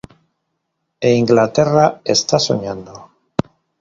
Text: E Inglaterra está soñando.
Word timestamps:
E 1.07 1.09
Inglaterra 1.23 1.85
está 2.15 2.37
soñando. 2.47 2.93